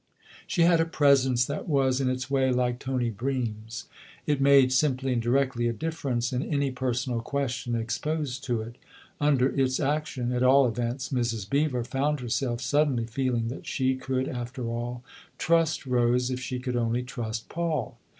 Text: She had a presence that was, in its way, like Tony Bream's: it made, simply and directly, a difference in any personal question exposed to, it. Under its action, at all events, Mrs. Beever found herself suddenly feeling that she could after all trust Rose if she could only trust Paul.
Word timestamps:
She 0.47 0.63
had 0.63 0.81
a 0.81 0.85
presence 0.85 1.45
that 1.45 1.67
was, 1.69 2.01
in 2.01 2.09
its 2.09 2.27
way, 2.27 2.51
like 2.51 2.79
Tony 2.79 3.11
Bream's: 3.11 3.85
it 4.25 4.41
made, 4.41 4.73
simply 4.73 5.13
and 5.13 5.21
directly, 5.21 5.67
a 5.67 5.73
difference 5.73 6.33
in 6.33 6.41
any 6.41 6.71
personal 6.71 7.21
question 7.21 7.75
exposed 7.75 8.43
to, 8.45 8.61
it. 8.63 8.77
Under 9.19 9.49
its 9.49 9.79
action, 9.79 10.31
at 10.31 10.41
all 10.41 10.67
events, 10.67 11.09
Mrs. 11.09 11.47
Beever 11.47 11.83
found 11.83 12.19
herself 12.19 12.61
suddenly 12.61 13.05
feeling 13.05 13.49
that 13.49 13.67
she 13.67 13.95
could 13.95 14.27
after 14.27 14.65
all 14.69 15.03
trust 15.37 15.85
Rose 15.85 16.31
if 16.31 16.39
she 16.39 16.57
could 16.57 16.75
only 16.75 17.03
trust 17.03 17.47
Paul. 17.47 17.99